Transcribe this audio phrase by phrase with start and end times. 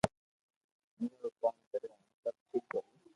[1.03, 2.89] آپرو ڪوم ڪريو ھين سب ٺيڪ ھويو